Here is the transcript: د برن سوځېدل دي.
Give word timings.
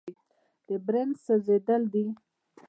د 0.67 0.69
برن 0.85 1.09
سوځېدل 1.23 1.81
دي. 1.93 2.05